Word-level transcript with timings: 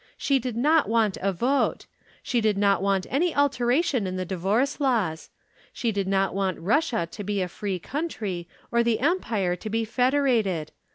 She 0.17 0.39
did 0.39 0.57
not 0.57 0.89
want 0.89 1.17
a 1.21 1.31
vote. 1.31 1.85
She 2.23 2.41
did 2.41 2.57
not 2.57 2.81
want 2.81 3.05
any 3.11 3.35
alteration 3.35 4.07
in 4.07 4.15
the 4.15 4.25
divorce 4.25 4.79
laws. 4.79 5.29
She 5.73 5.91
did 5.91 6.07
not 6.07 6.33
want 6.33 6.59
Russia 6.59 7.07
to 7.11 7.23
be 7.23 7.39
a 7.39 7.47
free 7.47 7.77
country 7.77 8.47
or 8.71 8.81
the 8.81 8.99
Empire 8.99 9.55
to 9.55 9.69
be 9.69 9.85
federated. 9.85 10.71